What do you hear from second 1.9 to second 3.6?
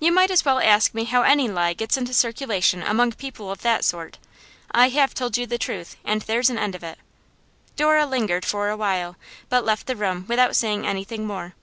into circulation among people